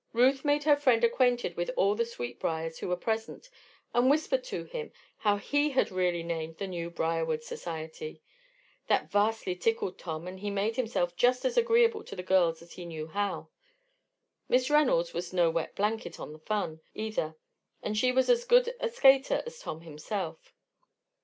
[0.13, 3.51] Ruth made her friend acquainted with all the Sweetbriars who were present
[3.93, 8.19] and whispered to him how he had really named the new Briarwood society.
[8.87, 12.73] That vastly tickled Tom and he made himself just as agreeable to the girls as
[12.73, 13.49] he knew how.
[14.49, 17.35] Miss Reynolds was no wet blanket on the fun, either,
[17.83, 20.55] and she was as good a skater as Tom himself.